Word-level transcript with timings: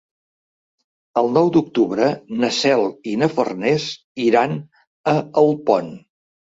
El 1.21 1.29
nou 1.35 1.51
d'octubre 1.57 2.09
na 2.45 2.51
Cel 2.61 2.83
i 3.13 3.15
na 3.23 3.31
Farners 3.37 3.89
iran 4.27 4.61
a 5.17 5.19
Alpont. 5.49 5.97